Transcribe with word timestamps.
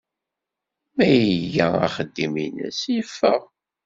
Mi 0.95 1.03
ay 1.15 1.25
iga 1.35 1.67
axeddim-nnes, 1.87 2.79
yeffeɣ. 2.95 3.41